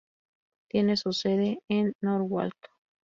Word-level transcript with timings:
Tiene 0.67 0.97
su 0.97 1.13
sede 1.13 1.61
en 1.69 1.93
Norwalk. 2.01 2.55